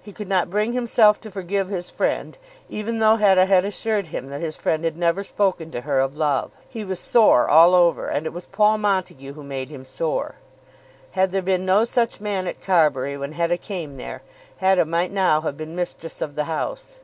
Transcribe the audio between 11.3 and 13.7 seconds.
there been no such man at Carbury when Hetta